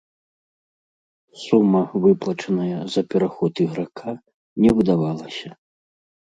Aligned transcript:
Сума, 1.41 1.83
выплачаная 2.07 2.81
за 2.95 3.01
пераход 3.13 3.53
іграка, 3.69 4.19
не 4.65 4.69
выдавалася. 4.81 5.49